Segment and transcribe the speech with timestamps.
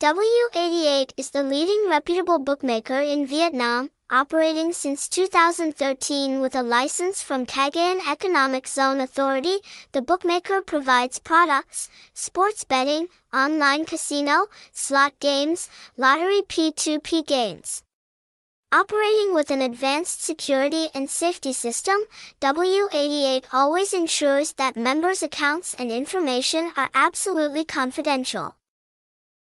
[0.00, 7.44] W88 is the leading reputable bookmaker in Vietnam, operating since 2013 with a license from
[7.44, 9.58] Cagayan Economic Zone Authority.
[9.92, 15.68] The bookmaker provides products, sports betting, online casino, slot games,
[15.98, 17.82] lottery P2P games.
[18.72, 21.98] Operating with an advanced security and safety system,
[22.40, 28.54] W88 always ensures that members' accounts and information are absolutely confidential.